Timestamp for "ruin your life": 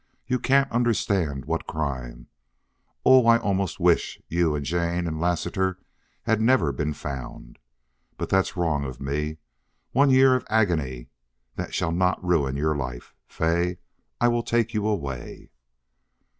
12.25-13.13